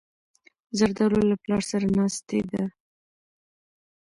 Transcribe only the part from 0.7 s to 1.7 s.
زردالو له پلار